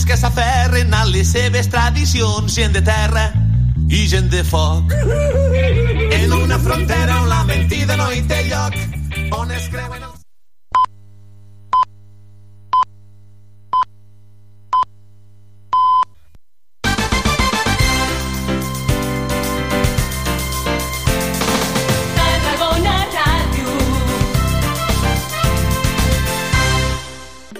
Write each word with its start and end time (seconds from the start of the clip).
homes 0.00 0.06
que 0.06 0.16
s'aferren 0.16 0.94
a 0.94 1.04
les 1.04 1.28
seves 1.28 1.68
tradicions, 1.68 2.54
gent 2.54 2.72
de 2.72 2.80
terra 2.80 3.32
i 3.88 4.06
gent 4.08 4.30
de 4.30 4.42
foc. 4.44 4.92
En 4.92 6.32
una 6.32 6.58
frontera 6.58 7.20
on 7.20 7.28
la 7.28 7.44
mentida 7.44 7.96
no 7.96 8.10
hi 8.12 8.22
té 8.22 8.44
lloc, 8.48 8.74
on 9.36 9.50
es 9.50 9.68
creuen 9.68 10.02
els... 10.02 10.16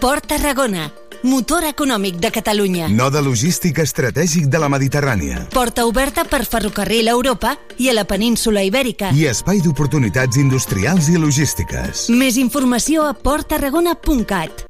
Port 0.01 0.27
Tarragona, 0.27 0.91
motor 1.23 1.65
econòmic 1.65 2.17
de 2.17 2.31
Catalunya. 2.31 2.89
Node 2.89 3.21
logístic 3.23 3.79
estratègic 3.83 4.47
de 4.49 4.59
la 4.59 4.69
Mediterrània. 4.73 5.47
Porta 5.53 5.85
oberta 5.87 6.25
per 6.25 6.45
ferrocarril 6.47 7.09
a 7.09 7.15
Europa 7.17 7.57
i 7.79 7.91
a 7.91 7.95
la 7.95 8.05
península 8.05 8.63
Ibèrica. 8.65 9.13
I 9.13 9.27
espai 9.31 9.61
d'oportunitats 9.65 10.41
industrials 10.41 11.11
i 11.13 11.19
logístiques. 11.21 12.09
Més 12.11 12.39
informació 12.41 13.05
a 13.09 13.15
porttarragona.cat. 13.15 14.67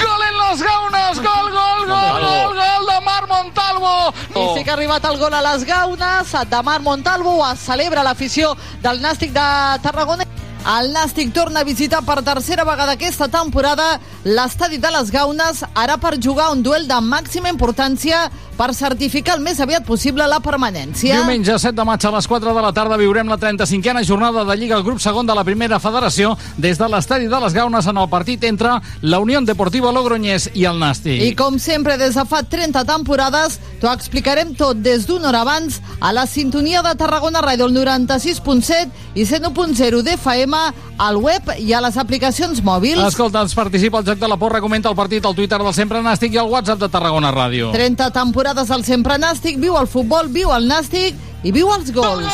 Gol 0.00 0.26
en 0.26 0.36
les 0.40 0.64
gaunes! 0.64 1.20
Gol, 1.20 1.52
gol, 1.52 1.86
gol, 1.86 2.20
gol, 2.24 2.58
gol 2.58 2.90
de 2.90 2.98
Marc 3.04 3.28
Montalvo! 3.28 3.96
I 4.30 4.46
sí 4.56 4.64
que 4.64 4.70
ha 4.70 4.76
arribat 4.78 5.04
el 5.04 5.18
gol 5.20 5.34
a 5.34 5.44
les 5.52 5.64
gaunes 5.68 6.36
de 6.50 6.62
Marc 6.62 6.82
Montalvo. 6.86 7.40
Ho 7.44 7.56
celebra 7.56 8.04
l'afició 8.06 8.54
del 8.82 9.02
Nàstic 9.04 9.34
de 9.36 9.48
Tarragona. 9.84 10.24
El 10.60 10.90
Nàstic 10.92 11.30
torna 11.32 11.62
a 11.62 11.64
visitar 11.64 12.02
per 12.04 12.18
tercera 12.20 12.66
vegada 12.68 12.92
aquesta 12.92 13.30
temporada 13.32 13.94
l'estadi 14.28 14.76
de 14.76 14.90
les 14.92 15.08
Gaunes, 15.10 15.62
ara 15.72 15.96
per 15.96 16.18
jugar 16.20 16.50
un 16.52 16.60
duel 16.62 16.84
de 16.86 16.98
màxima 17.00 17.48
importància 17.48 18.26
per 18.60 18.74
certificar 18.76 19.38
el 19.38 19.44
més 19.44 19.56
aviat 19.64 19.86
possible 19.88 20.26
la 20.28 20.36
permanència. 20.44 21.16
Diumenge 21.16 21.54
7 21.62 21.72
de 21.78 21.84
maig 21.88 22.04
a 22.04 22.10
les 22.12 22.26
4 22.28 22.52
de 22.52 22.64
la 22.66 22.72
tarda 22.76 22.98
viurem 23.00 23.30
la 23.30 23.38
35a 23.40 24.02
jornada 24.04 24.44
de 24.44 24.56
Lliga 24.60 24.76
al 24.76 24.84
grup 24.84 25.00
segon 25.00 25.24
de 25.24 25.36
la 25.36 25.44
primera 25.48 25.78
federació 25.80 26.34
des 26.60 26.76
de 26.76 26.88
l'estadi 26.92 27.30
de 27.30 27.40
les 27.40 27.56
Gaunes 27.56 27.88
en 27.88 27.96
el 27.96 28.08
partit 28.12 28.44
entre 28.44 28.74
la 29.00 29.20
Unió 29.24 29.40
Deportiva 29.40 29.92
Logroñés 29.96 30.50
i 30.52 30.66
el 30.68 30.76
Nàstic. 30.76 31.22
I 31.24 31.32
com 31.38 31.56
sempre, 31.56 31.96
des 31.96 32.18
de 32.18 32.24
fa 32.28 32.42
30 32.42 32.84
temporades, 32.84 33.56
t'ho 33.80 33.88
explicarem 33.94 34.52
tot 34.58 34.76
des 34.84 35.06
d'una 35.08 35.30
hora 35.30 35.40
abans 35.40 35.80
a 36.00 36.12
la 36.12 36.26
sintonia 36.28 36.82
de 36.84 36.92
Tarragona 37.00 37.40
Ràdio, 37.40 37.70
el 37.70 37.78
96.7 37.78 39.16
i 39.16 39.24
101.0 39.24 40.02
d'FM, 40.04 40.60
al 41.00 41.16
web 41.16 41.48
i 41.56 41.72
a 41.72 41.80
les 41.80 41.96
aplicacions 41.96 42.60
mòbils. 42.60 43.00
Escolta, 43.06 43.40
ens 43.40 43.56
participa 43.56 44.02
al 44.02 44.04
Joc 44.04 44.20
de 44.20 44.28
la 44.28 44.36
Porra, 44.36 44.60
comenta 44.60 44.92
el 44.92 44.98
partit 44.98 45.24
al 45.24 45.34
Twitter 45.38 45.62
del 45.62 45.72
Sempre 45.72 46.04
Nàstic 46.04 46.36
i 46.36 46.42
al 46.42 46.52
WhatsApp 46.52 46.84
de 46.84 46.92
Tarragona 46.92 47.32
Ràdio. 47.32 47.72
30 47.72 48.10
temporades 48.12 48.49
al 48.58 48.84
Sempre 48.84 49.14
Nàstic, 49.14 49.60
viu 49.62 49.76
el 49.78 49.86
futbol, 49.86 50.26
viu 50.26 50.50
el 50.50 50.64
Nàstic 50.66 51.14
i 51.46 51.52
viu 51.54 51.68
els 51.70 51.92
gols. 51.94 52.26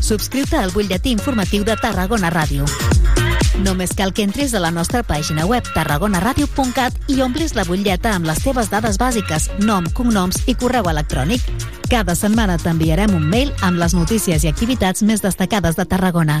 Subscriu-te 0.00 0.56
al 0.56 0.72
butlletí 0.72 1.12
informatiu 1.12 1.66
de 1.68 1.76
Tarragona 1.76 2.30
Ràdio. 2.32 2.64
Només 3.60 3.92
cal 3.92 4.14
que 4.16 4.24
entris 4.24 4.54
a 4.54 4.62
la 4.64 4.70
nostra 4.72 5.02
pàgina 5.04 5.44
web 5.46 5.66
tarragonaradio.cat 5.74 7.12
i 7.12 7.20
omplis 7.20 7.52
la 7.54 7.66
butlleta 7.68 8.14
amb 8.16 8.26
les 8.30 8.40
teves 8.40 8.72
dades 8.72 8.96
bàsiques, 8.96 9.50
nom, 9.60 9.84
cognoms 9.92 10.40
i 10.48 10.56
correu 10.56 10.88
electrònic. 10.88 11.44
Cada 11.92 12.16
setmana 12.16 12.56
t'enviarem 12.56 13.12
un 13.14 13.28
mail 13.28 13.52
amb 13.60 13.76
les 13.78 13.94
notícies 13.94 14.48
i 14.48 14.48
activitats 14.48 15.04
més 15.04 15.20
destacades 15.20 15.76
de 15.76 15.84
Tarragona. 15.84 16.40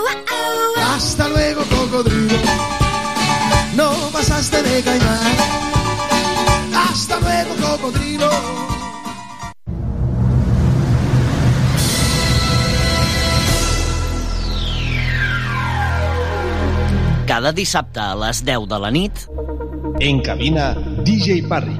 Hasta 0.93 1.29
luego, 1.29 1.61
cocodrilo. 1.69 2.35
No 3.75 3.91
pasaste 4.11 4.61
de 4.61 4.83
caimán. 4.83 5.35
Hasta 6.75 7.17
luego, 7.19 7.55
cocodrilo. 7.55 8.29
Cada 17.25 17.53
dissabte 17.53 17.99
a 18.01 18.13
les 18.15 18.43
10 18.43 18.67
de 18.67 18.79
la 18.79 18.91
nit... 18.91 19.13
En 20.01 20.19
cabina, 20.21 20.75
DJ 21.05 21.43
Parry. 21.47 21.79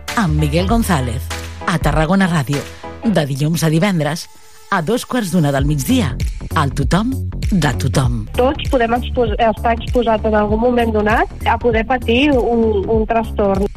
amb 0.15 0.39
Miguel 0.39 0.67
González. 0.67 1.21
A 1.67 1.77
Tarragona 1.79 2.27
Ràdio. 2.29 2.61
De 3.03 3.25
dilluns 3.25 3.63
a 3.63 3.69
divendres. 3.69 4.27
A 4.71 4.81
dos 4.81 5.05
quarts 5.05 5.31
d'una 5.31 5.51
del 5.51 5.65
migdia. 5.65 6.15
Al 6.55 6.73
tothom 6.73 7.11
de 7.51 7.73
tothom. 7.81 8.25
Tots 8.37 8.69
podem 8.71 8.93
expos 8.97 9.33
estar 9.37 9.75
exposats 9.75 10.25
en 10.25 10.35
algun 10.35 10.61
moment 10.61 10.93
donat 10.95 11.29
a 11.45 11.57
poder 11.59 11.85
patir 11.87 12.31
un, 12.31 12.85
un 12.87 13.05
trastorn. 13.07 13.67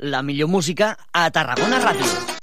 La 0.00 0.22
millor 0.22 0.48
música 0.48 0.96
a 1.12 1.28
Tarragona 1.30 1.78
Ràdio. 1.84 2.39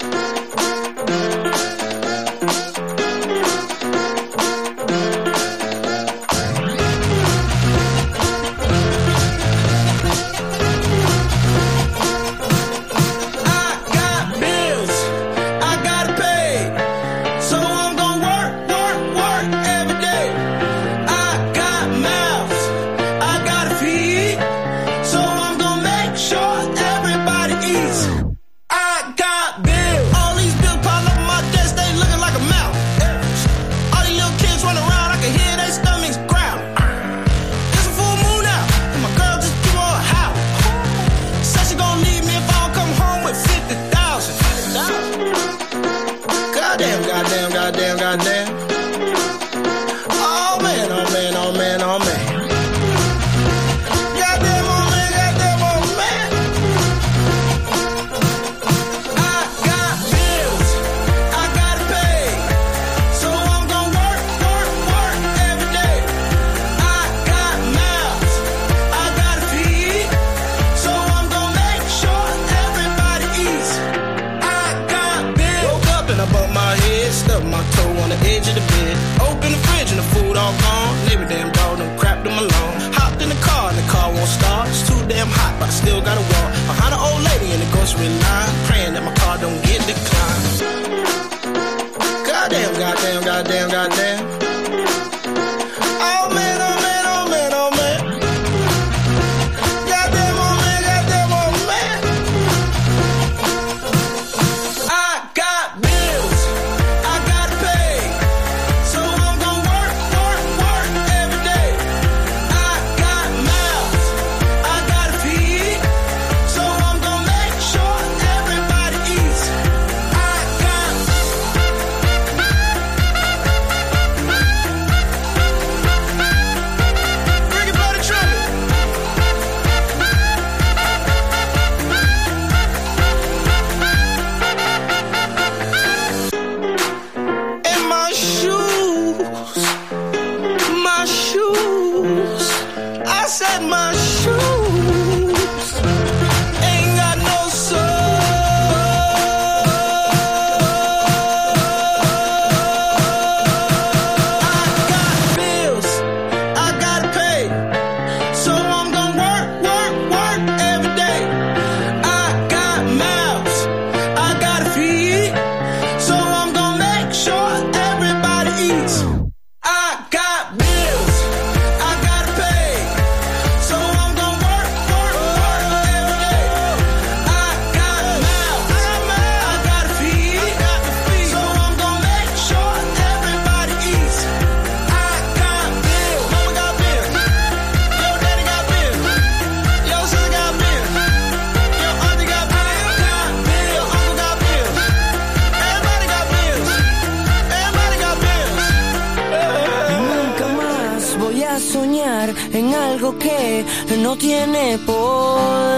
no 203.95 204.17
tiene 204.17 204.77
poder. 204.79 205.77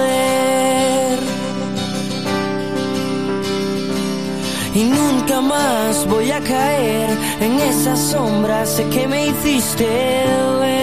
Y 4.73 4.83
nunca 4.83 5.41
más 5.41 6.07
voy 6.07 6.31
a 6.31 6.39
caer 6.41 7.09
en 7.41 7.59
esas 7.59 7.99
sombras 7.99 8.81
que 8.91 9.07
me 9.07 9.27
hiciste 9.27 9.85
ver. 10.59 10.78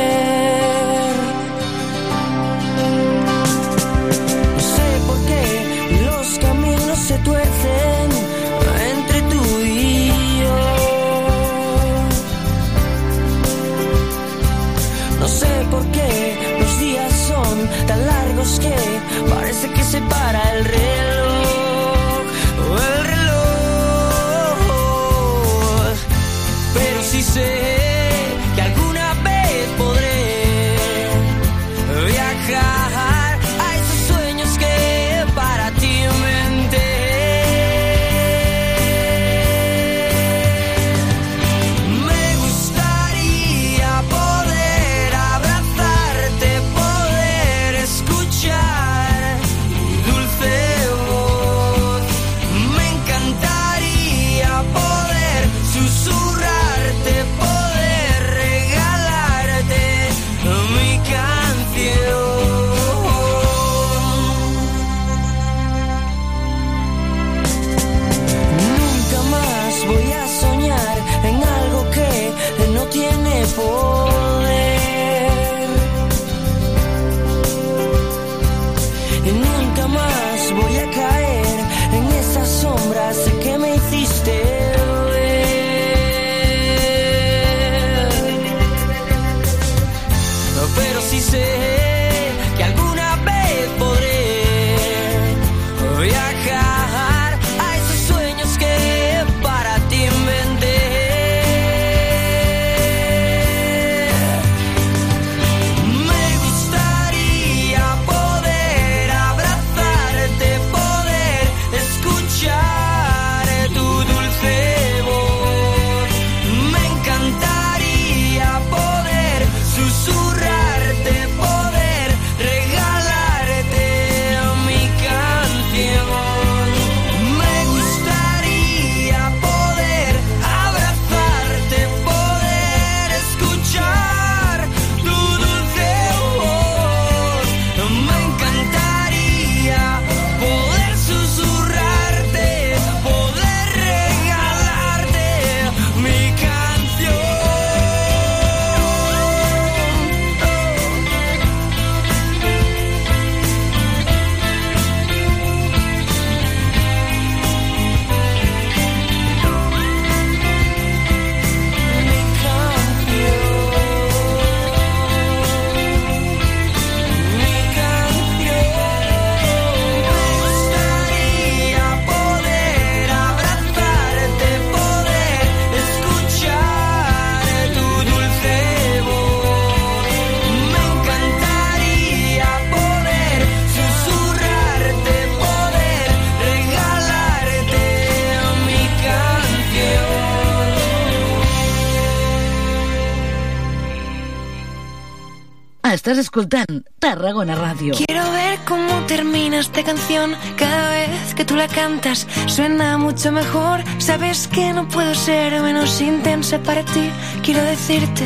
Estàs 195.95 196.19
escoltant 196.19 196.83
Tarragona 196.99 197.55
Ràdio. 197.55 197.95
Quiero 197.95 198.25
ver 198.33 198.59
cómo 198.67 198.93
termina 199.07 199.61
esta 199.61 199.85
canción 199.85 200.35
cada 200.57 200.91
vez 200.91 201.35
que 201.37 201.45
tú 201.45 201.55
la 201.55 201.69
cantas. 201.69 202.27
Suena 202.47 202.99
mucho 202.99 203.31
mejor. 203.31 203.85
Sabes 203.99 204.49
que 204.49 204.73
no 204.73 204.89
puedo 204.89 205.15
ser 205.15 205.63
menos 205.63 206.01
intensa 206.01 206.59
para 206.59 206.83
ti. 206.85 207.09
Quiero 207.43 207.63
decirte 207.63 208.25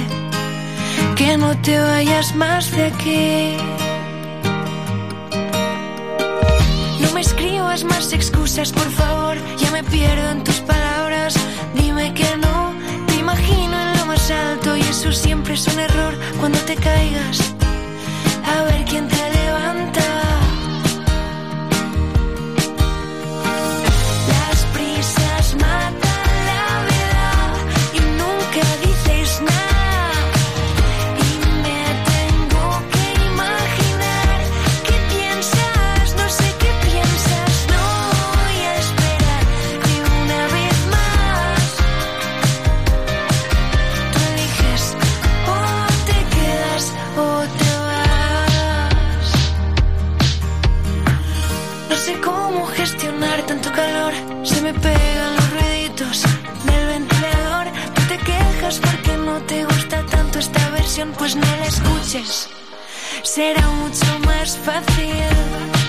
que 1.17 1.37
no 1.37 1.55
te 1.61 1.79
vayas 1.79 2.35
más 2.35 2.71
de 2.71 2.87
aquí. 2.87 3.57
No 7.03 7.13
me 7.13 7.21
escribas 7.21 7.85
más 7.85 8.13
excusas, 8.13 8.73
por 8.73 8.91
favor. 8.91 9.37
Ya 9.59 9.71
me 9.71 9.85
pierdo 9.85 10.31
en 10.31 10.45
tus 10.45 10.61
palabras. 10.61 11.35
Dime 11.75 12.15
que 12.15 12.37
no. 12.39 12.73
Te 13.07 13.17
imagino 13.17 13.75
en 13.83 13.90
más 14.11 14.31
alto 14.33 14.77
y 14.77 14.81
eso 14.81 15.13
siempre 15.13 15.55
es 15.55 15.65
un 15.69 15.79
error 15.79 16.13
cuando 16.41 16.59
te 16.61 16.75
caigas. 16.75 17.55
A 18.45 18.65
ver 18.65 18.85
quién 18.85 19.07
te 19.07 19.23
levanta. 19.39 20.07
Las 24.33 24.59
prisas 24.75 25.55
matan 25.55 26.29
la 26.51 26.67
verdad 26.91 27.55
y 27.99 28.01
nunca 28.21 28.63
dices 28.85 29.43
nada. 29.43 29.70
canción, 61.01 61.13
pues 61.17 61.37
no 61.37 61.43
la 61.57 61.67
escuches. 61.67 62.49
Será 63.23 63.67
mucho 63.69 64.19
más 64.21 64.57
fácil. 64.59 65.80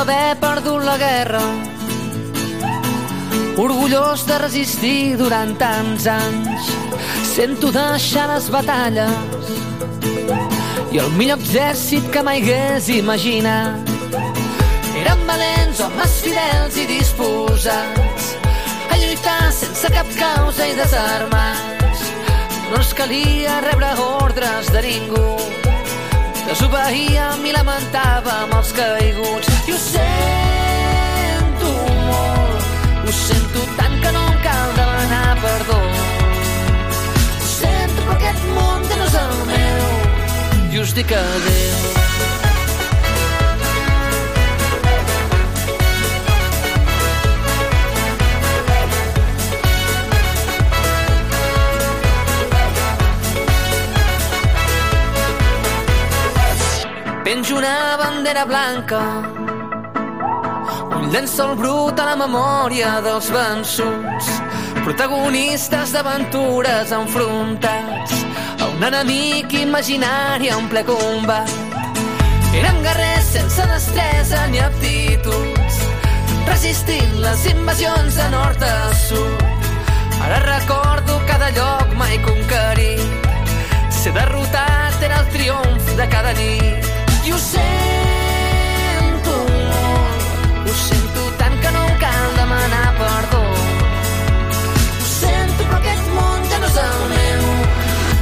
Haver 0.00 0.36
perdut 0.40 0.84
la 0.84 0.96
guerra, 0.96 1.40
orgullós 3.60 4.24
de 4.26 4.38
resistir 4.38 5.16
durant 5.20 5.52
tants 5.60 6.06
anys. 6.08 6.70
Sento 7.34 7.70
deixar 7.74 8.26
les 8.32 8.48
batalles 8.50 9.50
i 10.90 11.02
el 11.02 11.12
millor 11.18 11.38
exèrcit 11.38 12.08
que 12.14 12.22
mai 12.24 12.40
hagués 12.40 12.88
imaginat. 12.96 13.92
Eren 15.02 15.22
valents, 15.28 15.84
homes 15.84 16.16
fidels 16.24 16.80
i 16.80 16.88
disposats 16.90 18.32
a 18.90 18.98
lluitar 18.98 19.52
sense 19.52 19.92
cap 19.94 20.16
causa 20.16 20.66
i 20.66 20.76
desarmats. 20.80 22.08
No 22.70 22.80
ens 22.80 22.96
calia 22.96 23.60
rebre 23.68 23.94
ordres 24.08 24.72
de 24.72 24.86
ningú 24.88 25.30
desobeíem 26.50 27.46
i 27.46 27.52
lamentàvem 27.54 28.58
els 28.58 28.74
caiguts. 28.74 29.49
I 29.70 29.72
ho 29.72 29.78
sento 29.78 31.68
molt, 32.06 32.64
ho 33.06 33.12
sento 33.14 33.60
tant 33.76 33.94
que 34.02 34.10
no 34.16 34.22
em 34.32 34.38
cal 34.42 34.72
demanar 34.78 35.36
perdó. 35.44 35.76
Ho 37.38 37.46
sento 37.52 38.02
però 38.02 38.16
aquest 38.16 38.48
món 38.56 38.88
ja 38.90 38.98
no 38.98 39.06
és 39.06 39.16
el 39.22 39.36
meu 39.52 40.74
i 40.74 40.82
us 40.82 40.94
dic 40.98 41.14
adéu. 41.14 41.78
Penjo 57.22 57.54
una 57.62 57.76
bandera 58.02 58.44
blanca 58.44 59.04
un 61.10 61.16
llençol 61.16 61.56
brut 61.58 61.98
a 61.98 62.04
la 62.06 62.14
memòria 62.14 62.90
dels 63.02 63.26
vençuts 63.34 64.26
protagonistes 64.84 65.94
d'aventures 65.94 66.92
enfrontats 66.94 68.12
a 68.62 68.68
un 68.68 68.84
enemic 68.86 69.56
imaginari 69.58 70.52
en 70.54 70.68
ple 70.70 70.84
combat. 70.86 71.50
Érem 72.54 72.78
guerrers 72.84 73.32
sense 73.34 73.66
destresa 73.72 74.44
ni 74.52 74.62
aptituds 74.62 75.80
resistint 76.46 77.18
les 77.24 77.44
invasions 77.56 78.20
de 78.22 78.30
nord 78.36 78.62
a 78.62 78.78
sud. 79.08 79.44
Ara 80.28 80.40
recordo 80.46 81.18
cada 81.26 81.50
lloc 81.58 81.98
mai 81.98 82.22
conquerit. 82.22 83.28
Ser 83.98 84.14
derrotat 84.14 85.02
era 85.10 85.24
el 85.24 85.28
triomf 85.34 85.92
de 85.98 86.10
cada 86.14 86.38
nit. 86.38 86.90
I 87.26 87.34
ho 87.34 87.42
sento 87.50 88.19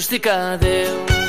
us 0.00 0.08
dic 0.08 1.19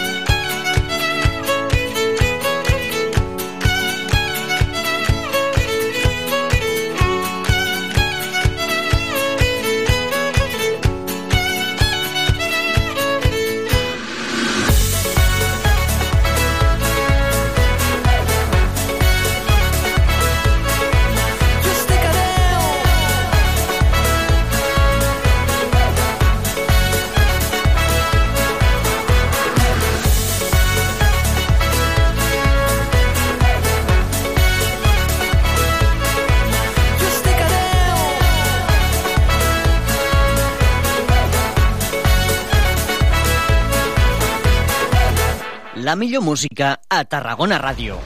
la 45.96 46.22
música 46.22 46.80
a 46.88 47.04
Tarragona 47.04 47.58
Ràdio. 47.60 48.00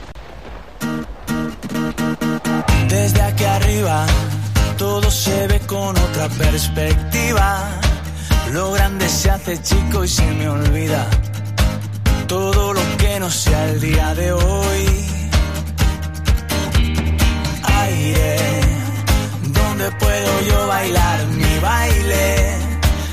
Desde 2.88 3.22
aquí 3.22 3.44
arriba 3.44 4.06
todo 4.76 5.08
se 5.08 5.46
ve 5.46 5.60
con 5.60 5.96
otra 5.96 6.28
perspectiva. 6.30 7.48
Lo 8.52 8.72
grande 8.72 9.08
se 9.08 9.30
hace 9.30 9.62
chico 9.62 10.02
y 10.02 10.08
se 10.08 10.26
me 10.32 10.48
olvida 10.48 11.06
todo 12.26 12.72
lo 12.72 12.80
que 12.98 13.20
no 13.20 13.30
sea 13.30 13.68
el 13.70 13.80
día 13.80 14.14
de 14.16 14.32
hoy. 14.32 14.84
Aire, 17.82 18.36
donde 19.58 19.92
puedo 19.92 20.32
yo 20.48 20.66
bailar 20.66 21.26
mi 21.26 21.58
baile. 21.60 22.56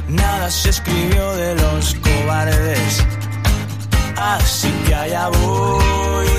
Nada 0.08 0.50
se 0.50 0.70
escribió 0.70 1.36
de 1.36 1.56
los 1.62 1.96
cobardes, 1.96 3.06
así 4.24 4.72
que 4.86 4.96
allá 4.96 5.30
voy. 5.30 6.33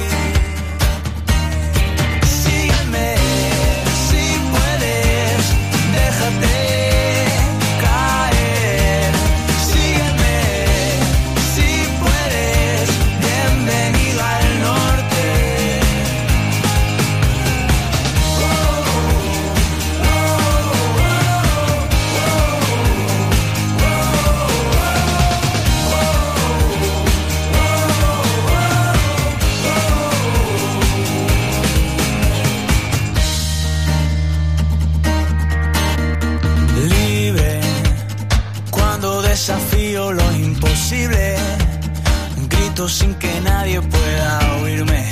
Sin 42.88 43.14
que 43.14 43.40
nadie 43.40 43.80
pueda 43.80 44.56
oírme. 44.62 45.08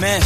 Me 0.00 0.20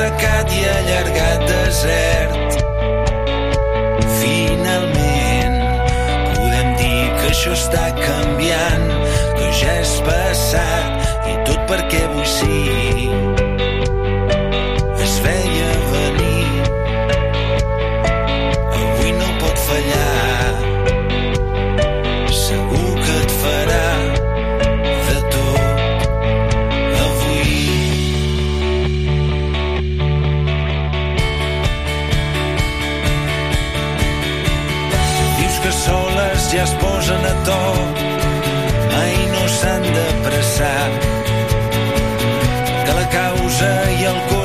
assecat 0.00 0.52
i 0.52 0.62
allargat 0.64 1.40
desert. 1.48 2.56
Finalment, 4.20 5.58
podem 6.36 6.72
dir 6.80 7.04
que 7.18 7.28
això 7.28 7.52
està 7.52 7.84
canviant, 8.00 8.88
que 9.36 9.52
ja 9.60 9.76
és 9.84 9.94
passat 10.08 11.28
i 11.28 11.38
tot 11.44 11.68
perquè 11.68 12.04
vull 12.14 12.28
sí. 12.38 13.09
ja 36.60 36.64
es 36.64 36.74
posen 36.74 37.24
a 37.24 37.34
to, 37.46 37.60
mai 38.92 39.14
no 39.32 39.44
s'han 39.56 39.82
de 39.96 40.06
pressar, 40.24 40.88
que 42.84 42.92
la 43.00 43.06
causa 43.16 43.70
i 44.00 44.04
el 44.12 44.20
cor 44.28 44.39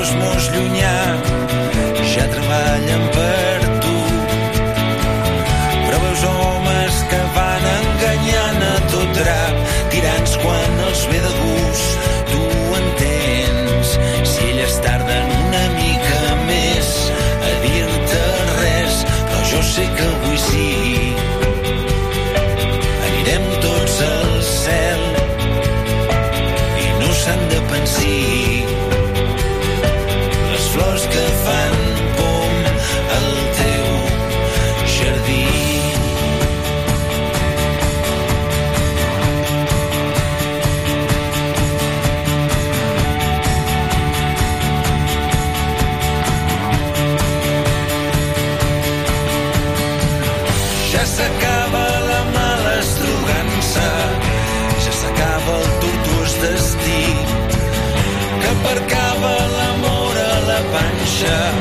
boja 61.26 61.52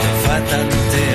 que 0.00 0.10
fa 0.24 0.40
tant 0.50 0.68
temps. 0.92 1.13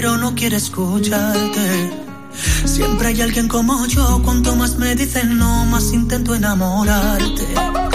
Pero 0.00 0.16
no 0.16 0.32
quiere 0.32 0.58
escucharte. 0.58 1.90
Siempre 2.64 3.08
hay 3.08 3.20
alguien 3.20 3.48
como 3.48 3.84
yo, 3.86 4.22
cuanto 4.22 4.54
más 4.54 4.76
me 4.76 4.94
dicen 4.94 5.36
no, 5.36 5.64
más 5.64 5.92
intento 5.92 6.36
enamorarte. 6.36 7.87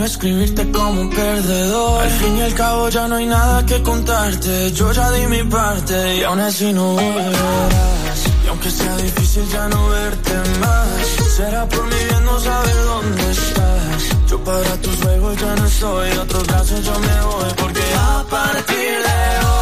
No 0.00 0.06
escribirte 0.06 0.70
como 0.72 1.02
un 1.02 1.10
perdedor. 1.10 2.02
Al 2.02 2.10
fin 2.10 2.36
y 2.38 2.42
al 2.42 2.54
cabo 2.54 2.88
ya 2.88 3.06
no 3.06 3.16
hay 3.16 3.26
nada 3.26 3.66
que 3.66 3.82
contarte. 3.82 4.72
Yo 4.72 4.92
ya 4.92 5.10
di 5.10 5.26
mi 5.26 5.42
parte 5.44 6.16
y 6.16 6.22
aún 6.24 6.40
así 6.40 6.72
no 6.72 6.94
volverás. 6.94 8.20
Y 8.44 8.48
aunque 8.48 8.70
sea 8.70 8.96
difícil 8.96 9.44
ya 9.52 9.68
no 9.68 9.88
verte 9.90 10.34
más, 10.60 10.88
será 11.36 11.68
por 11.68 11.84
mi 11.84 12.02
bien 12.08 12.24
no 12.24 12.40
saber 12.40 12.78
dónde 12.92 13.30
estás. 13.30 14.02
Yo 14.30 14.36
para 14.42 14.74
tus 14.84 14.96
juegos 15.02 15.36
ya 15.38 15.54
no 15.56 15.66
estoy, 15.66 16.10
otros 16.24 16.46
brazos 16.46 16.84
yo 16.86 16.98
me 16.98 17.16
voy 17.28 17.50
porque 17.58 17.82
A 17.94 18.24
partir 18.30 18.94
de 19.06 19.46
hoy 19.48 19.59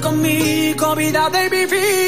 conmigo, 0.00 0.94
vida 0.94 1.30
de 1.30 1.50
mi 1.50 1.66
vida. 1.66 2.07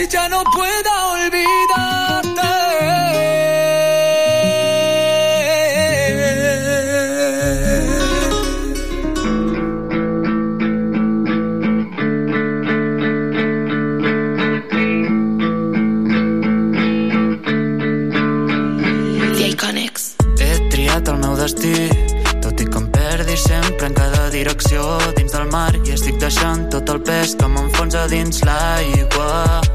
Y 0.00 0.06
ya 0.06 0.28
no 0.28 0.44
pueda 0.54 1.06
olvidarte. 1.12 2.48
He 20.38 20.68
triat 20.70 21.08
el 21.08 21.18
meu 21.18 21.34
destí, 21.34 21.88
tot 22.42 22.60
i 22.60 22.66
que 22.66 22.78
em 22.78 22.86
perdi 22.94 23.36
sempre 23.36 23.88
en 23.88 23.96
cada 23.96 24.28
direcció 24.30 24.84
dins 25.16 25.34
del 25.34 25.50
mar 25.50 25.72
i 25.82 25.96
estic 25.96 26.20
deixant 26.22 26.68
tot 26.70 26.94
el 26.94 27.02
pes 27.02 27.34
que 27.40 27.50
m'enfonsa 27.50 28.06
dins 28.12 28.44
l'aigua. 28.46 29.67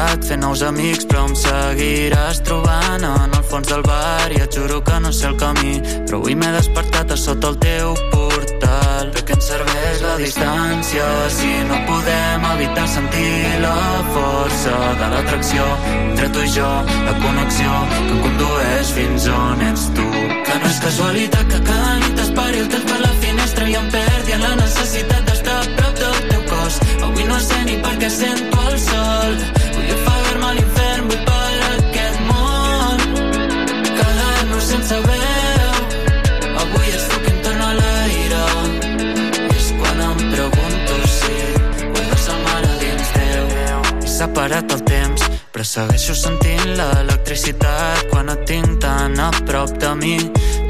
Intentat 0.00 0.24
fer 0.24 0.36
nous 0.40 0.60
amics, 0.64 1.04
però 1.04 1.26
em 1.28 1.34
seguiràs 1.36 2.38
trobant 2.46 3.02
en 3.04 3.34
el 3.36 3.42
fons 3.50 3.68
del 3.68 3.82
bar 3.84 4.32
i 4.32 4.38
et 4.40 4.56
juro 4.56 4.78
que 4.80 4.96
no 5.04 5.10
sé 5.12 5.26
el 5.28 5.36
camí, 5.36 5.74
però 6.08 6.22
avui 6.22 6.36
m'he 6.40 6.48
despertat 6.54 7.12
a 7.12 7.18
sota 7.20 7.50
el 7.52 7.58
teu 7.60 7.92
portal. 8.14 9.10
De 9.12 9.24
què 9.28 9.36
ens 9.36 9.50
serveix 9.50 10.00
la 10.06 10.14
distància 10.22 11.10
si 11.36 11.52
no 11.68 11.82
podem 11.90 12.48
evitar 12.54 12.86
sentir 12.94 13.60
la 13.66 13.76
força 14.16 14.80
de 15.02 15.12
l'atracció 15.12 15.68
entre 15.98 16.32
tu 16.32 16.48
i 16.48 16.50
jo, 16.56 16.72
la 17.04 17.14
connexió 17.20 17.76
que 17.92 18.00
em 18.00 18.24
condueix 18.24 18.96
fins 18.96 19.30
on 19.36 19.64
ets 19.68 19.86
tu. 20.00 20.10
Que 20.48 20.60
no 20.64 20.72
és 20.72 20.82
casualitat 20.88 21.48
que 21.52 21.64
cada 21.68 21.94
nit 22.06 22.26
esperi 22.26 22.64
el 22.64 22.72
temps 22.72 22.92
per 22.94 23.02
la 23.04 23.14
finestra 23.28 23.68
i 23.68 23.80
em 23.84 23.96
perdi 24.00 24.44
la 24.48 24.56
necessitat 24.64 25.28
d'estar 25.28 25.60
a 25.60 25.72
prop 25.76 26.04
del 26.04 26.20
teu 26.32 26.44
cos. 26.54 26.84
Avui 27.04 27.32
no 27.34 27.48
sé 27.52 27.64
ni 27.68 27.82
per 27.84 27.98
què 28.00 28.14
sento 28.22 28.68
el 28.70 28.86
sol. 28.88 29.59
He 44.40 44.42
separat 44.42 44.72
el 44.72 44.80
temps, 44.88 45.24
però 45.52 45.64
segueixo 45.68 46.14
sentint 46.16 46.70
l'electricitat 46.78 48.06
quan 48.08 48.30
et 48.32 48.46
tinc 48.48 48.78
tan 48.80 49.18
a 49.20 49.26
prop 49.44 49.74
de 49.82 49.90
mi. 49.98 50.14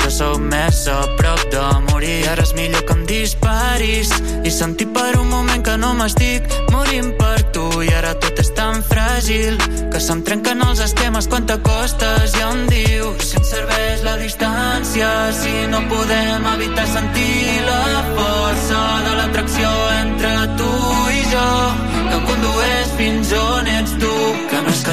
Jo 0.02 0.11
sóc 0.11 0.40
més 0.42 0.80
a 0.90 0.96
prop 1.14 1.44
de 1.52 1.62
morir. 1.85 2.16
Ara 2.33 2.42
és 2.42 2.50
millor 2.59 2.83
que 2.88 2.96
em 2.98 3.04
disparis 3.06 4.11
i 4.42 4.50
sentir 4.50 4.88
per 4.90 5.12
un 5.20 5.30
moment 5.30 5.62
que 5.62 5.76
no 5.78 5.92
m'estic 6.00 6.50
morint 6.72 7.12
per 7.20 7.44
tu. 7.54 7.68
I 7.87 7.92
ara 7.94 8.16
tot 8.18 8.42
és 8.42 8.50
tan 8.59 8.83
fràgil 8.88 9.54
que 9.92 10.02
se'm 10.02 10.24
trenquen 10.26 10.66
els 10.66 10.83
esquemes 10.88 11.30
quan 11.30 11.46
t'acostes 11.46 12.35
i 12.40 12.42
em 12.48 12.66
dius 12.72 13.22
si 13.22 13.38
ens 13.38 13.54
serveix 13.54 14.02
la 14.02 14.16
distància 14.24 15.12
si 15.44 15.54
no 15.70 15.85
podem 15.94 16.50
evitar 16.56 16.88
sentir 16.90 17.62
la 17.70 18.02
força 18.18 18.83
de 19.06 19.14
l'atracció 19.20 19.70
entre 20.00 20.35
tu 20.59 20.74
i 21.20 21.22
jo 21.37 21.89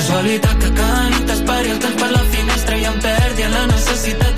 casualitat 0.08 0.58
que 0.64 0.70
cada 0.72 1.10
nit 1.10 1.32
esperi 1.36 1.74
el 1.74 1.80
temps 1.84 2.00
per 2.00 2.10
la 2.14 2.24
finestra 2.32 2.80
i 2.80 2.88
em 2.94 2.98
perdi 3.10 3.48
en 3.50 3.56
la 3.60 3.68
necessitat 3.76 4.37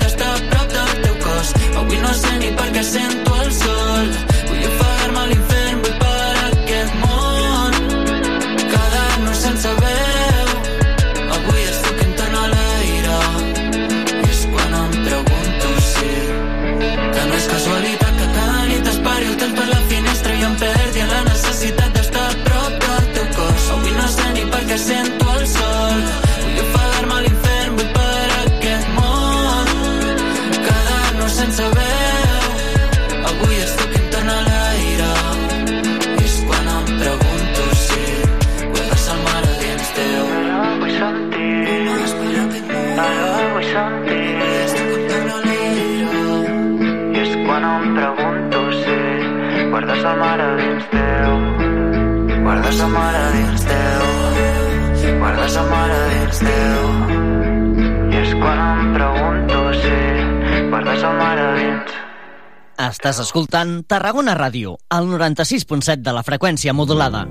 escoltant 63.40 63.86
Tarragona 63.88 64.34
Ràdio, 64.36 64.76
al 64.90 65.06
96.7 65.08 66.02
de 66.04 66.12
la 66.12 66.22
freqüència 66.22 66.74
modulada. 66.76 67.24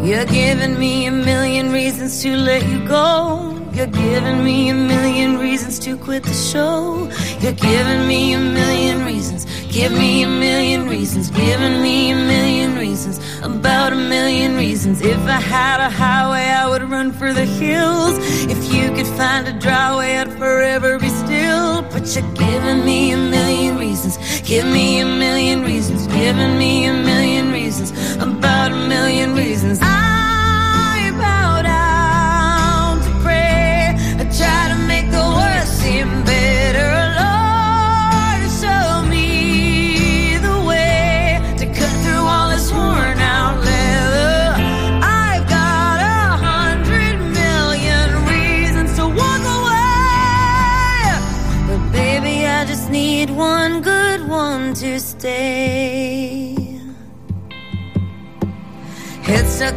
You're 0.00 0.24
giving 0.26 0.78
me 0.78 1.06
a 1.06 1.10
million 1.10 1.72
reasons 1.72 2.22
to 2.22 2.36
let 2.36 2.62
you 2.62 2.78
go. 2.86 3.58
You're 3.74 3.86
giving 3.88 4.44
me 4.44 4.70
a 4.70 4.74
million 4.74 5.38
reasons 5.38 5.78
to 5.80 5.96
quit 5.98 6.22
the 6.22 6.32
show. 6.32 7.08
You're 7.40 7.52
giving 7.52 8.06
me 8.06 8.34
a 8.34 8.38
million 8.38 9.04
reasons. 9.04 9.46
Give 9.70 9.92
me 9.92 10.22
a 10.22 10.28
million 10.28 10.88
reasons. 10.88 11.30
Giving 11.30 11.82
me 11.82 12.10
a 12.10 12.16
million 12.16 12.76
reasons. 12.76 13.18
About 13.42 13.92
a 13.92 13.96
million 13.96 14.56
reasons. 14.56 15.00
If 15.02 15.18
I 15.26 15.40
had 15.40 15.80
a 15.80 15.90
highway, 15.90 16.46
I 16.46 16.68
would 16.68 16.82
run 16.82 17.12
for 17.12 17.32
the 17.32 17.44
hills. 17.44 18.16
If 18.46 18.72
you 18.72 18.90
could 18.92 19.06
find 19.06 19.46
a 19.46 19.52
dry 19.52 19.96
way, 19.96 20.18
I'd 20.18 20.32
forever 20.32 20.98
be 20.98 21.08
still. 21.08 21.82
But 21.92 22.14
you're 22.14 22.32
giving 22.34 22.84
me 22.84 23.12
a 23.12 23.16
million 23.18 23.76
reasons. 23.78 24.40
Give 24.40 24.66
me 24.66 25.00
a 25.00 25.06
million 25.06 25.62
reasons. 25.62 26.06
Giving 26.06 26.58
me 26.58 26.86
a 26.86 26.92
million 26.92 27.52
reasons. 27.52 27.90
About 28.16 28.72
a 28.72 28.88
million 28.88 29.34
reasons. 29.34 29.80
I 29.82 30.07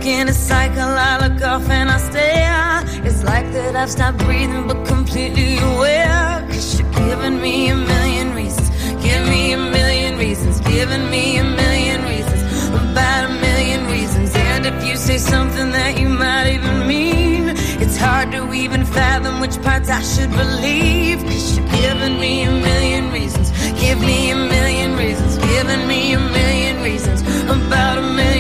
stuck 0.02 0.08
in 0.08 0.28
a 0.30 0.34
cycle, 0.34 0.82
I 0.82 1.28
look 1.28 1.42
off 1.44 1.70
and 1.70 1.90
I 1.90 1.98
stare. 1.98 3.06
It's 3.06 3.24
like 3.24 3.52
that 3.54 3.76
I've 3.76 3.90
stopped 3.90 4.20
breathing, 4.20 4.68
but 4.68 4.86
completely 4.88 5.58
aware. 5.58 6.46
Cause 6.50 6.80
you're 6.80 6.92
giving 6.94 7.42
me 7.42 7.70
a 7.70 7.76
million 7.76 8.34
reasons. 8.34 8.70
Give 9.04 9.24
me 9.28 9.54
a 9.54 9.58
million 9.58 10.18
reasons. 10.18 10.60
Giving 10.62 11.10
me 11.10 11.38
a 11.38 11.44
million 11.44 12.04
reasons. 12.04 12.42
About 12.70 13.30
a 13.30 13.34
million 13.46 13.88
reasons. 13.88 14.32
And 14.36 14.66
if 14.66 14.86
you 14.88 14.96
say 14.96 15.18
something 15.18 15.72
that 15.72 16.00
you 16.00 16.10
might 16.10 16.48
even 16.56 16.88
mean, 16.88 17.50
it's 17.84 17.98
hard 17.98 18.32
to 18.32 18.54
even 18.54 18.86
fathom 18.86 19.40
which 19.40 19.62
parts 19.62 19.90
I 19.90 20.02
should 20.02 20.32
believe. 20.32 21.20
Cause 21.24 21.58
you're 21.58 21.72
giving 21.82 22.20
me 22.20 22.44
a 22.44 22.52
million 22.52 23.12
reasons. 23.12 23.50
Give 23.80 24.00
me 24.00 24.32
a 24.32 24.36
million 24.36 24.96
reasons. 24.96 25.38
Giving 25.38 25.88
me 25.88 26.14
a 26.14 26.20
million 26.20 26.82
reasons. 26.82 27.22
About 27.56 27.98
a 27.98 28.02
million 28.02 28.31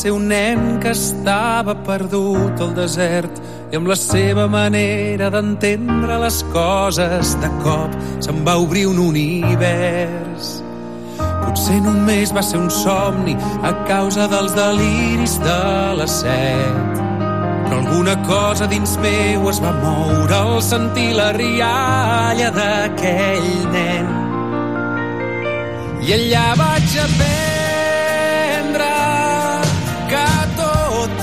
ser 0.00 0.12
un 0.16 0.28
nen 0.28 0.78
que 0.80 0.94
estava 0.96 1.74
perdut 1.84 2.60
al 2.64 2.70
desert 2.72 3.40
i 3.68 3.76
amb 3.76 3.90
la 3.90 3.96
seva 4.00 4.46
manera 4.48 5.28
d'entendre 5.34 6.16
les 6.22 6.38
coses 6.54 7.34
de 7.42 7.50
cop 7.60 7.98
se'n 8.24 8.40
va 8.46 8.54
obrir 8.62 8.86
un 8.88 9.02
univers. 9.02 10.54
Potser 11.42 11.76
només 11.84 12.32
va 12.32 12.44
ser 12.48 12.62
un 12.62 12.70
somni 12.72 13.36
a 13.60 13.74
causa 13.90 14.24
dels 14.32 14.56
deliris 14.56 15.36
de 15.44 15.60
la 16.00 16.08
set. 16.08 16.96
Però 17.66 17.82
alguna 17.82 18.16
cosa 18.24 18.70
dins 18.72 18.96
meu 19.04 19.50
es 19.52 19.60
va 19.60 19.74
moure 19.84 20.40
al 20.40 20.64
sentir 20.64 21.10
la 21.20 21.28
rialla 21.36 22.48
d'aquell 22.56 23.52
nen. 23.76 24.10
I 26.08 26.16
allà 26.16 26.48
vaig 26.64 26.98
aprendre 27.04 27.49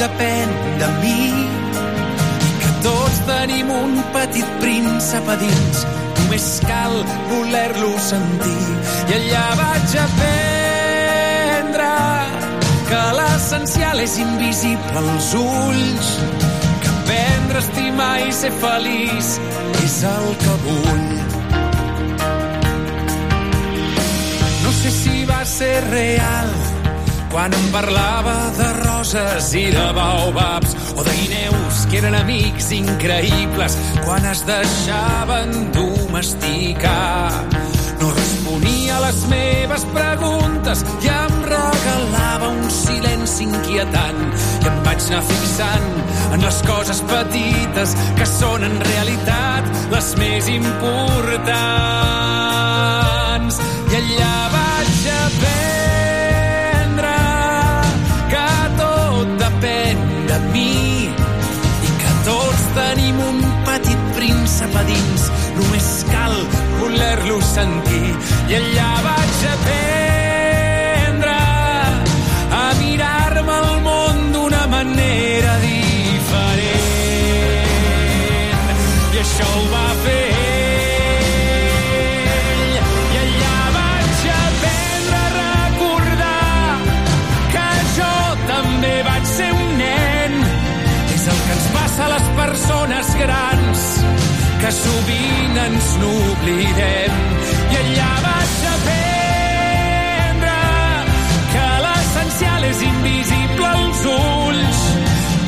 depèn 0.07 0.49
de 0.79 0.87
mi 1.01 1.23
i 2.47 2.51
que 2.61 2.71
tots 2.85 3.17
tenim 3.27 3.71
un 3.73 3.95
petit 4.15 4.49
príncep 4.61 5.25
a 5.33 5.35
dins. 5.41 5.77
Només 6.19 6.47
cal 6.67 6.95
voler-lo 7.31 7.91
sentir. 7.99 8.67
I 9.09 9.17
allà 9.19 9.47
vaig 9.61 9.95
aprendre 10.05 11.91
que 12.89 13.03
l'essencial 13.19 14.03
és 14.03 14.17
invisible 14.23 15.03
als 15.03 15.29
ulls, 15.41 16.13
que 16.83 16.93
aprendre 16.93 17.59
a 17.59 17.65
estimar 17.65 18.15
i 18.27 18.31
ser 18.41 18.53
feliç 18.63 19.35
és 19.83 19.99
el 20.13 20.31
que 20.45 20.55
vull. 20.67 21.11
No 24.63 24.71
sé 24.81 24.89
si 25.01 25.21
va 25.27 25.43
ser 25.57 25.75
real 25.91 26.66
quan 27.31 27.53
em 27.53 27.71
parlava 27.71 28.35
de 28.57 28.67
roses 28.83 29.53
i 29.55 29.65
de 29.71 29.85
baobabs 29.93 30.75
o 30.95 31.03
de 31.03 31.13
guineus 31.19 31.85
que 31.89 31.99
eren 32.01 32.15
amics 32.15 32.71
increïbles 32.75 33.77
quan 34.05 34.25
es 34.31 34.43
deixaven 34.47 35.71
domesticar. 35.75 37.31
No 37.99 38.11
responia 38.13 38.97
a 38.97 39.03
les 39.07 39.23
meves 39.31 39.87
preguntes 39.93 40.85
i 41.03 41.11
em 41.13 41.41
regalava 41.47 42.51
un 42.53 42.69
silenci 42.71 43.47
inquietant 43.47 44.21
i 44.61 44.69
em 44.71 44.79
vaig 44.85 45.09
anar 45.09 45.25
fixant 45.31 45.89
en 46.33 46.45
les 46.45 46.61
coses 46.69 47.03
petites 47.09 47.97
que 48.19 48.31
són 48.37 48.67
en 48.67 48.79
realitat 48.91 49.91
les 49.93 50.15
més 50.21 50.55
importants. 50.59 52.26
Príncep 64.57 64.75
a 64.75 64.83
dins. 64.89 65.27
Només 65.57 65.89
cal 66.09 66.33
voler-lo 66.79 67.37
sentir. 67.45 68.15
I 68.49 68.57
allà 68.57 68.89
vaig 69.05 69.16
que 94.67 94.73
sovint 94.73 95.57
ens 95.63 95.89
n'oblidem. 96.01 97.13
I 97.71 97.77
allà 97.81 98.07
vaig 98.23 98.55
aprendre 98.71 100.55
que 101.53 101.67
l'essencial 101.85 102.65
és 102.71 102.81
invisible 102.89 103.69
als 103.69 104.01
ulls, 104.15 104.81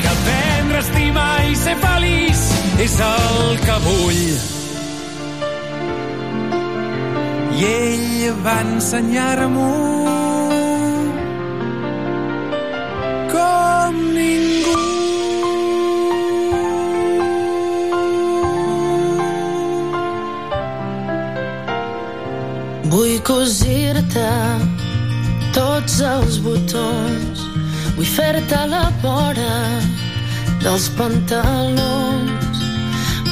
que 0.00 0.08
aprendre 0.14 0.80
a 0.80 0.84
estimar 0.86 1.36
i 1.50 1.58
ser 1.64 1.76
feliç 1.84 2.46
és 2.86 2.96
el 3.10 3.60
que 3.66 3.76
vull. 3.88 4.24
I 7.60 7.68
ell 7.74 8.40
va 8.46 8.56
ensenyar-m'ho 8.70 10.49
cosir-te 23.30 24.30
tots 25.54 26.00
els 26.02 26.38
botons. 26.42 27.44
Vull 27.94 28.08
fer-te 28.10 28.58
la 28.72 28.88
vora 29.04 29.58
dels 30.64 30.88
pantalons. 30.98 32.64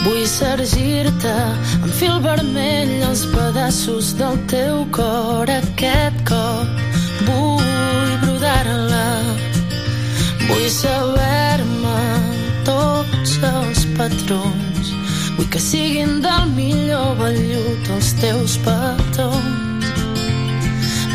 Vull 0.05 0.23
sergir-te 0.31 1.35
amb 1.81 1.91
fil 1.99 2.21
vermell 2.23 2.95
els 3.09 3.25
pedaços 3.35 4.15
del 4.21 4.39
teu 4.53 4.85
cor 4.95 5.51
aquest 5.51 6.23
cop. 6.31 6.83
Vull 7.27 8.15
brodar-la, 8.23 9.07
vull 10.47 10.69
saber-me 10.79 12.03
tots 12.69 13.39
els 13.51 13.87
patrons. 13.99 14.95
Vull 15.35 15.51
que 15.51 15.63
siguin 15.71 16.21
del 16.23 16.53
millor 16.55 17.17
vellut 17.25 17.97
els 17.99 18.15
teus 18.23 18.61
petons 18.69 19.68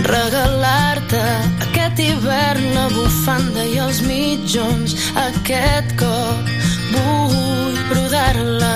regalar-te 0.01 1.21
aquest 1.65 1.99
hivern 1.99 2.65
la 2.73 2.87
bufanda 2.93 3.63
i 3.65 3.77
els 3.85 4.01
mitjons. 4.07 4.95
Aquest 5.27 5.93
cop 5.99 6.49
vull 6.93 7.77
brodar-la. 7.89 8.75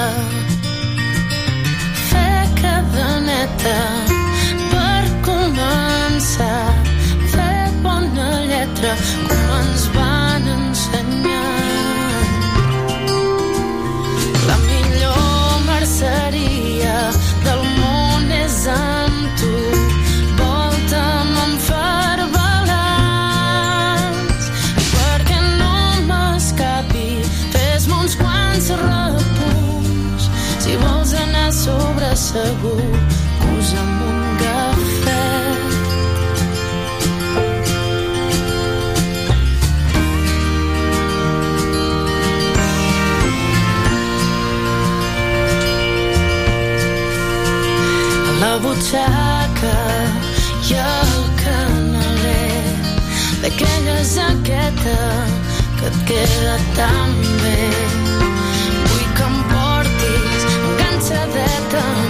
Fer 2.10 2.44
cadeneta 2.62 3.78
per 4.72 5.04
començar. 5.30 6.66
Fer 7.34 7.68
bona 7.86 8.30
lletra 8.52 8.94
com 9.32 9.56
ens 9.62 9.88
van 9.98 10.37
segur 32.28 32.84
posa'm 33.42 33.92
un 34.10 34.20
cafè 34.42 35.22
a 48.28 48.34
la 48.42 48.54
butxaca 48.64 49.78
i 50.68 50.76
el 50.84 51.16
canaler 51.44 52.66
d'aquella 53.42 53.98
jaqueta 54.16 55.00
que 55.80 55.88
et 55.92 55.98
queda 56.12 56.58
tan 56.76 57.16
bé. 57.46 57.58
Vull 58.88 59.08
que 59.18 59.26
em 59.32 59.40
portis 59.54 60.46
enganxadeta 60.60 62.07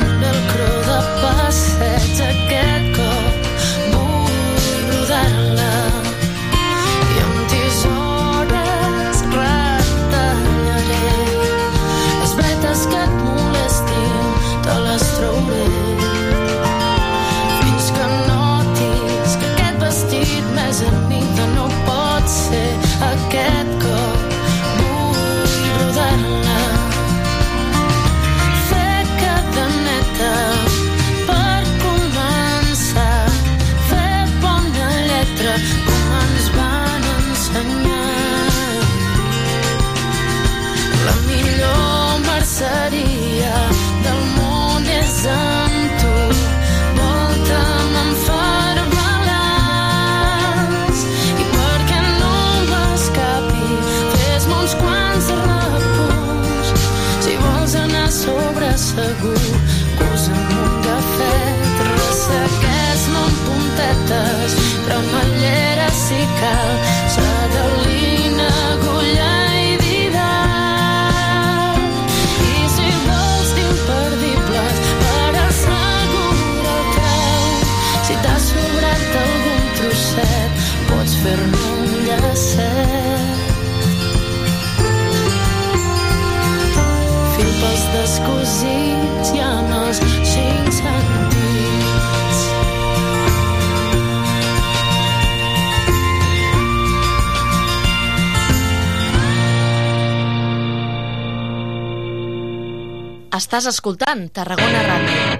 Estàs 103.48 103.68
escoltant 103.70 104.26
Tarragona 104.36 104.82
Ràdio. 104.90 105.37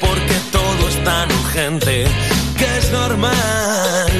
Porque 0.00 0.34
todo 0.50 0.88
es 0.88 1.04
tan 1.04 1.30
urgente 1.30 2.06
que 2.56 2.78
es 2.78 2.90
normal. 2.90 4.10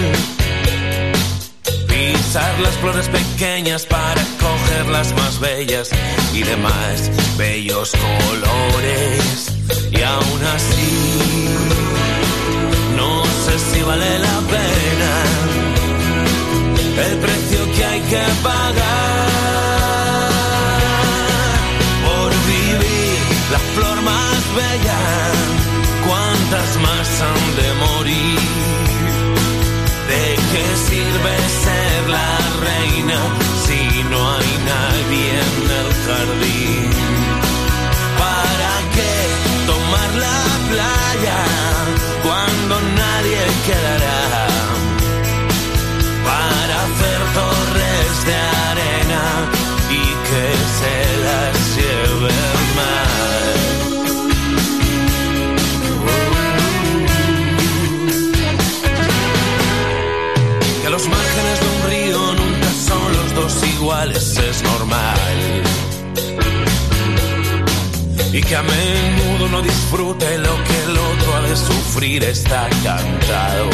Pisar 1.89 2.61
las 2.61 2.75
flores 2.75 3.09
pequeñas 3.09 3.87
para 3.87 4.23
coger 4.39 4.87
las 4.89 5.15
más 5.15 5.41
bellas 5.41 5.89
y 6.35 6.43
demás 6.43 7.11
bellos 7.39 7.93
colores. 7.93 9.57
Y 9.91 10.03
aún 10.03 10.45
así, 10.55 11.49
no 12.95 13.25
sé 13.25 13.59
si 13.59 13.83
vale 13.85 14.19
la 14.19 14.41
pena 14.41 14.52
someday. 27.23 27.72
Que 68.49 68.57
a 68.57 68.63
menudo 68.63 69.49
no 69.49 69.63
disfrute 69.63 70.39
lo 70.39 70.65
que 70.65 70.85
el 70.85 70.99
otro 70.99 71.37
ha 71.37 71.41
de 71.43 71.57
sufrir 71.57 72.25
está 72.25 72.69
cantado. 72.83 73.71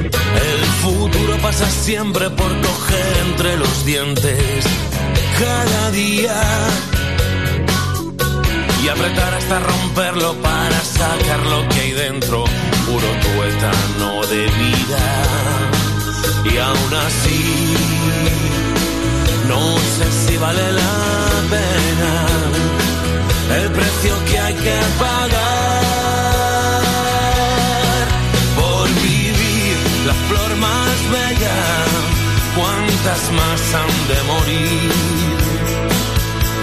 El 0.00 0.64
futuro 0.82 1.36
pasa 1.42 1.68
siempre 1.70 2.30
por 2.30 2.60
coger 2.60 3.16
entre 3.26 3.56
los 3.56 3.84
dientes 3.84 4.64
cada 5.38 5.90
día 5.90 6.40
y 8.82 8.88
apretar 8.88 9.34
hasta 9.34 9.58
romperlo 9.60 10.34
para 10.40 10.80
sacar 10.80 11.40
lo 11.46 11.68
que 11.68 11.80
hay 11.80 11.92
dentro, 11.92 12.44
puro 12.86 13.08
tuétano 13.22 14.26
de 14.26 14.42
vida. 14.42 15.04
Y 16.44 16.56
aún 16.56 16.94
así, 17.06 17.76
no 19.50 19.62
sé 19.96 20.06
si 20.22 20.34
vale 20.36 20.66
la 20.80 20.94
pena 21.54 22.12
el 23.58 23.66
precio 23.78 24.12
que 24.28 24.36
hay 24.38 24.54
que 24.66 24.78
pagar 25.04 25.50
por 28.60 28.86
vivir 29.08 29.76
la 30.08 30.14
flor 30.28 30.50
más 30.68 30.96
bella. 31.16 31.60
¿Cuántas 32.58 33.22
más 33.38 33.60
han 33.80 33.94
de 34.10 34.18
morir? 34.32 34.90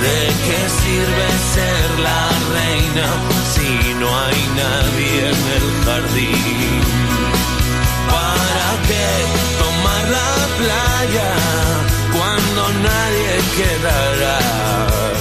¿De 0.05 0.19
qué 0.45 0.59
sirve 0.81 1.27
ser 1.55 1.87
la 2.07 2.23
reina 2.57 3.07
si 3.53 3.69
no 4.01 4.09
hay 4.25 4.41
nadie 4.63 5.15
en 5.33 5.41
el 5.57 5.67
jardín? 5.85 7.06
¿Para 8.77 8.87
qué 8.87 9.07
tomar 9.59 10.09
la 10.09 10.47
playa 10.57 11.33
cuando 12.13 12.73
nadie 12.83 13.39
quedará? 13.57 15.16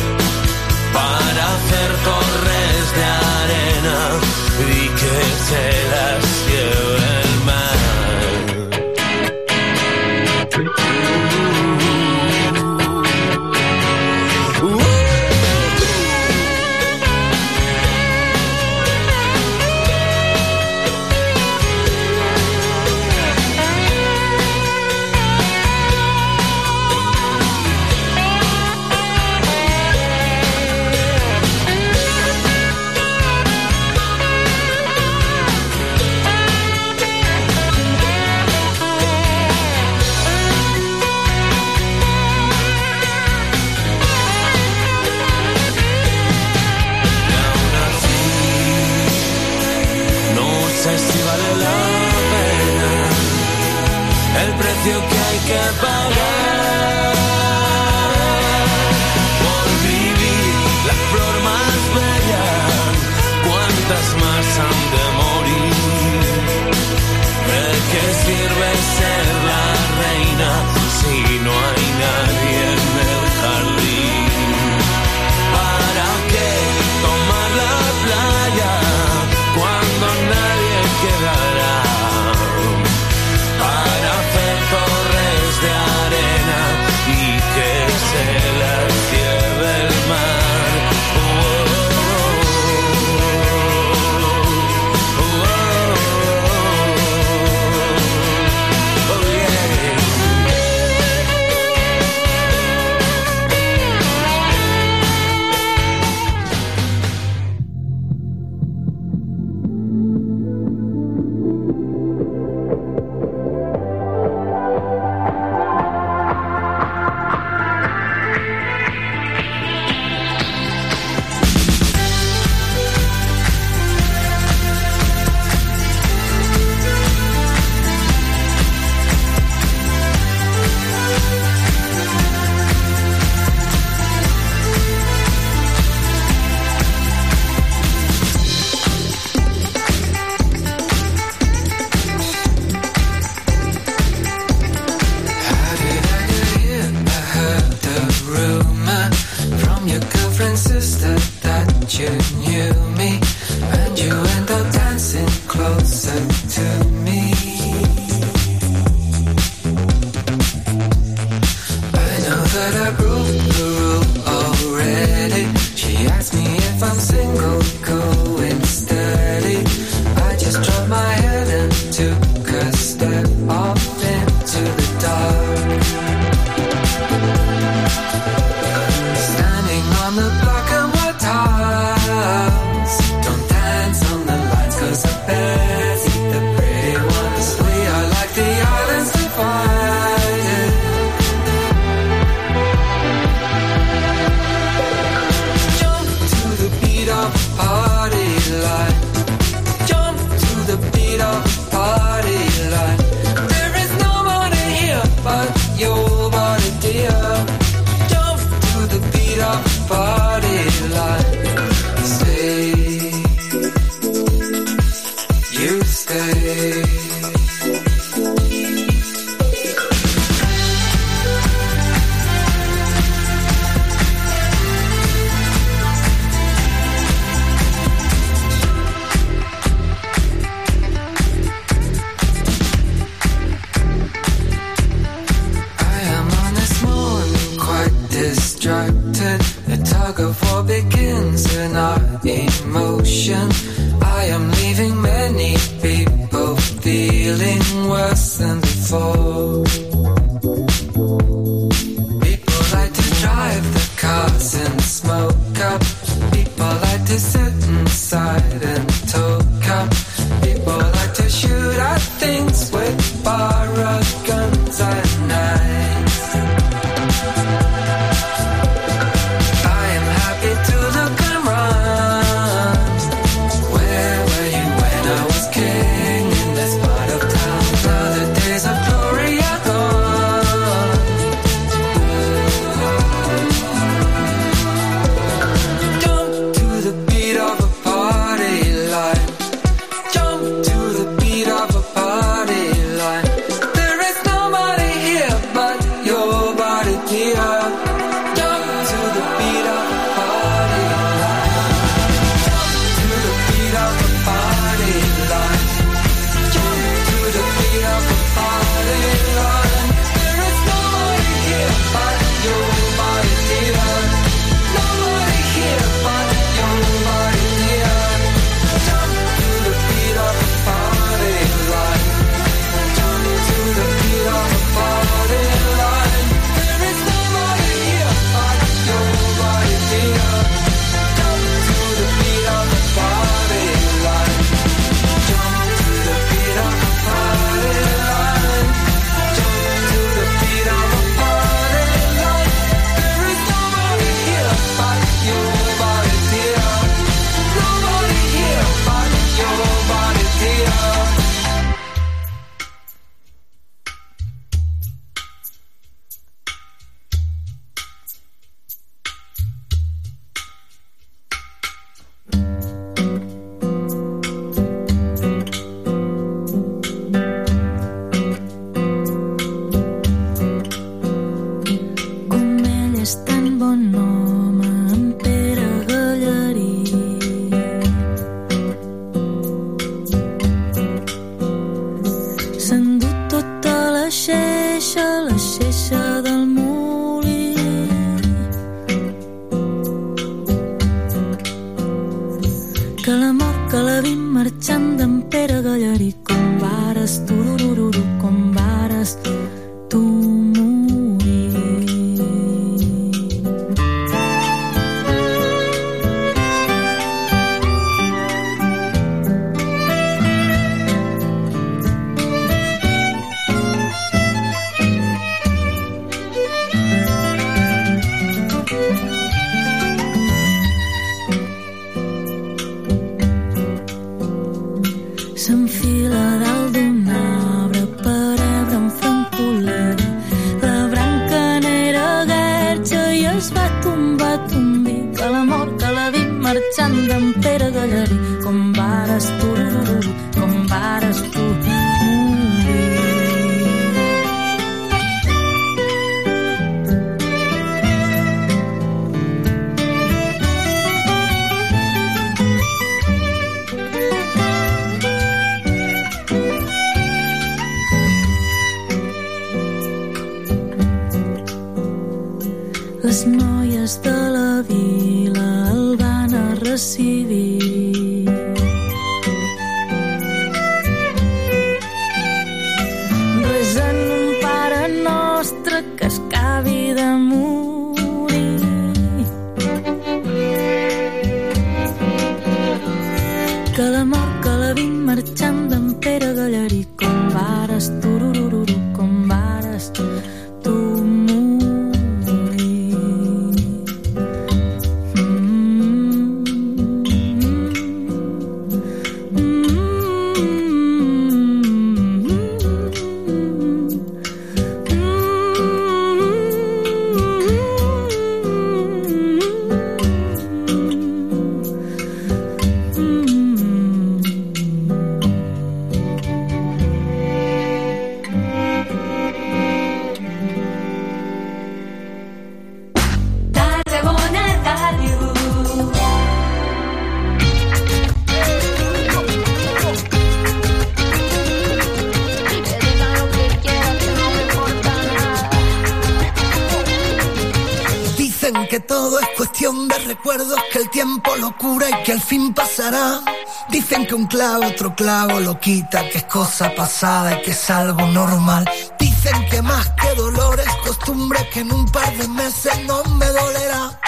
Clavo 544.37 544.67
otro 544.67 544.95
clavo 544.95 545.41
lo 545.41 545.59
quita, 545.59 546.07
que 546.11 546.19
es 546.19 546.25
cosa 546.25 546.71
pasada 546.75 547.39
y 547.39 547.43
que 547.43 547.53
es 547.53 547.71
algo 547.71 548.07
normal. 548.09 548.71
Dicen 548.99 549.49
que 549.49 549.63
más 549.63 549.89
que 550.01 550.15
dolor 550.15 550.61
es 550.61 550.75
costumbre, 550.87 551.39
que 551.53 551.61
en 551.61 551.73
un 551.73 551.87
par 551.87 552.15
de 552.19 552.29
meses 552.29 552.73
no 552.87 553.03
me 553.15 553.27
dolerá. 553.27 553.99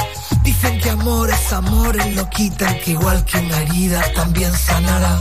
Dicen 0.43 0.79
que 0.81 0.91
amor 0.91 1.31
es 1.31 1.53
amor, 1.53 1.97
y 1.97 2.12
lo 2.12 2.29
quitan, 2.29 2.79
que 2.81 2.91
igual 2.91 3.24
que 3.24 3.39
una 3.39 3.62
herida 3.62 4.03
también 4.14 4.53
sanará. 4.53 5.18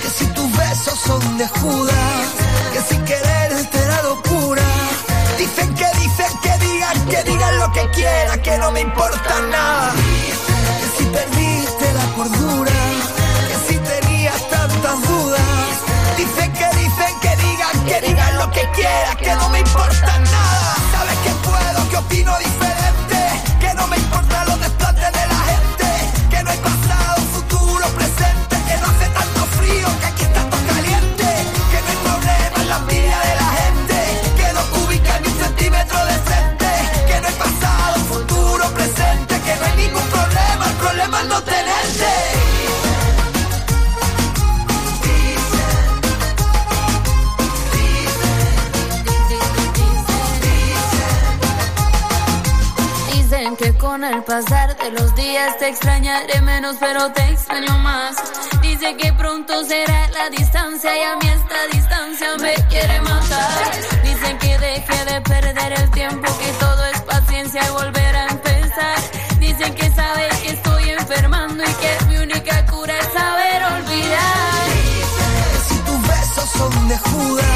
Que 0.00 0.08
si 0.08 0.24
tus 0.28 0.50
besos 0.56 0.98
son 1.06 1.36
de 1.36 1.46
Judas, 1.46 2.28
que 2.72 2.80
sin 2.88 3.04
querer 3.04 3.70
te 3.70 3.86
da 3.86 4.02
locura. 4.04 4.62
Dicen 5.38 5.74
que 5.74 5.88
dicen 6.00 6.32
que 6.42 6.66
digan, 6.66 7.08
que 7.10 7.22
digan 7.30 7.58
lo 7.58 7.70
que 7.72 7.90
quieran, 7.90 8.40
que 8.40 8.56
no 8.56 8.72
me 8.72 8.80
importa 8.80 9.34
nada. 9.50 9.92
Que 10.80 10.88
si 10.96 11.04
perdiste 11.10 11.92
la 11.92 12.06
cordura, 12.14 12.72
Dicen 16.16 16.52
que 16.52 16.68
dicen 16.76 17.20
que 17.20 17.36
digan, 17.36 17.84
que 17.84 18.00
digan 18.00 18.38
lo 18.38 18.50
que 18.50 18.62
quieran, 18.74 19.16
que 19.18 19.34
no 19.34 19.48
me 19.50 19.60
importa 19.60 20.18
nada. 20.18 20.74
Sabes 20.92 21.18
que 21.18 21.30
puedo, 21.46 21.88
que 21.90 21.96
opino 21.96 22.38
el 54.12 54.22
pasar 54.22 54.76
de 54.76 54.90
los 54.92 55.14
días 55.14 55.58
te 55.58 55.68
extrañaré 55.68 56.40
menos, 56.42 56.76
pero 56.78 57.10
te 57.12 57.22
extraño 57.28 57.76
más. 57.78 58.16
Dice 58.62 58.96
que 58.96 59.12
pronto 59.12 59.64
será 59.64 60.08
la 60.10 60.30
distancia 60.30 60.96
y 60.96 61.02
a 61.02 61.16
mí 61.16 61.28
esta 61.28 61.66
distancia 61.72 62.28
me 62.40 62.54
quiere 62.68 63.00
matar. 63.00 63.72
Dicen 64.04 64.38
que 64.38 64.58
deje 64.58 65.04
de 65.06 65.20
perder 65.22 65.72
el 65.80 65.90
tiempo, 65.90 66.26
que 66.38 66.52
todo 66.60 66.84
es 66.86 67.00
paciencia 67.02 67.62
y 67.66 67.70
volver 67.70 68.16
a 68.16 68.26
empezar. 68.28 68.98
Dicen 69.40 69.74
que 69.74 69.90
sabe 69.90 70.28
que 70.42 70.50
estoy 70.50 70.90
enfermando 70.90 71.64
y 71.64 71.74
que 71.74 72.04
mi 72.06 72.18
única 72.18 72.64
cura 72.66 72.94
es 72.98 73.12
saber 73.12 73.62
olvidar. 73.64 74.66
Que 75.52 75.58
si 75.68 75.80
tus 75.80 76.02
besos 76.02 76.50
son 76.50 76.88
de 76.88 76.98
Judas, 76.98 77.55